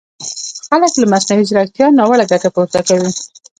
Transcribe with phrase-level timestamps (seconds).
[0.67, 3.11] خلک له مصنوعي ځیرکیتا ناوړه ګټه پورته کوي!